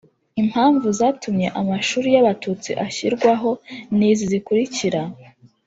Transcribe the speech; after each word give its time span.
Impamvu 0.41 0.87
zatumye 0.99 1.47
amashuri 1.61 2.07
y'Abatutsi 2.15 2.71
ashyirwaho 2.85 3.49
ni 3.97 4.05
izi 4.11 4.25
zikurikira 4.31 5.01